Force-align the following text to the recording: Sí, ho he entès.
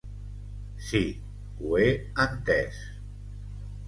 Sí, 0.85 1.01
ho 1.59 1.77
he 1.81 1.89
entès. 2.23 2.81